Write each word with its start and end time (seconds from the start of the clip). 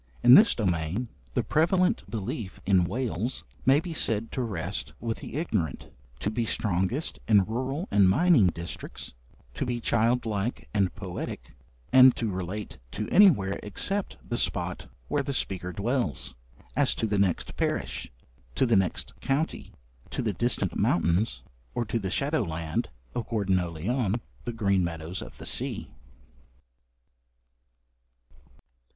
In 0.23 0.33
this 0.33 0.55
domain, 0.55 1.09
the 1.35 1.43
prevalent 1.43 2.09
belief 2.09 2.59
in 2.65 2.85
Wales 2.85 3.43
may 3.67 3.79
be 3.79 3.93
said 3.93 4.31
to 4.31 4.41
rest 4.41 4.93
with 4.99 5.19
the 5.19 5.35
ignorant, 5.35 5.91
to 6.21 6.31
be 6.31 6.43
strongest 6.43 7.19
in 7.27 7.45
rural 7.45 7.87
and 7.91 8.09
mining 8.09 8.47
districts, 8.47 9.13
to 9.53 9.63
be 9.63 9.79
childlike 9.79 10.67
and 10.73 10.95
poetic, 10.95 11.53
and 11.93 12.15
to 12.15 12.31
relate 12.31 12.79
to 12.93 13.07
anywhere 13.09 13.59
except 13.61 14.17
the 14.27 14.39
spot 14.39 14.87
where 15.07 15.21
the 15.21 15.33
speaker 15.33 15.71
dwells 15.71 16.33
as 16.75 16.95
to 16.95 17.05
the 17.05 17.19
next 17.19 17.55
parish, 17.55 18.11
to 18.55 18.65
the 18.65 18.75
next 18.75 19.13
county, 19.21 19.71
to 20.09 20.23
the 20.23 20.33
distant 20.33 20.75
mountains, 20.75 21.43
or 21.75 21.85
to 21.85 21.99
the 21.99 22.09
shadow 22.09 22.41
land 22.41 22.89
of 23.13 23.29
Gwerddonau 23.29 23.69
Llion, 23.73 24.19
the 24.45 24.53
green 24.53 24.83
meadows 24.83 25.21
of 25.21 25.37
the 25.37 25.45
sea. 25.45 25.91